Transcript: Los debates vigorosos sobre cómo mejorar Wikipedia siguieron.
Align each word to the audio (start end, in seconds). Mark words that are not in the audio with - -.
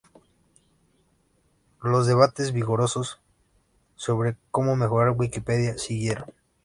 Los 1.83 2.07
debates 2.07 2.53
vigorosos 2.53 3.19
sobre 3.95 4.35
cómo 4.49 4.75
mejorar 4.75 5.11
Wikipedia 5.15 5.77
siguieron. 5.77 6.33